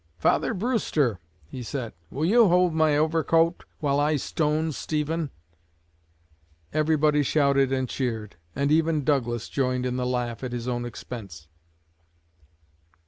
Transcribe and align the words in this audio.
"Father 0.17 0.55
Brewster," 0.55 1.19
he 1.45 1.61
said, 1.61 1.93
"will 2.09 2.25
you 2.25 2.47
hold 2.47 2.73
my 2.73 2.97
overcoat 2.97 3.65
while 3.81 3.99
I 3.99 4.15
stone 4.15 4.71
Stephen?" 4.71 5.29
Everybody 6.73 7.21
shouted 7.21 7.71
and 7.71 7.87
cheered, 7.87 8.35
and 8.55 8.71
even 8.71 9.03
Douglas 9.03 9.47
joined 9.47 9.85
in 9.85 9.97
the 9.97 10.07
laugh 10.07 10.43
at 10.43 10.53
his 10.53 10.67
own 10.67 10.85
expense. 10.85 11.47